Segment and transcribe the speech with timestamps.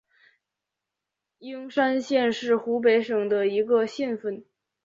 [1.37, 4.43] 应山县是湖北省的一个县份。